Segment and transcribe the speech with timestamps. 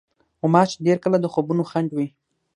[0.39, 2.07] غوماشې ډېر کله د خوبونو خنډ وي.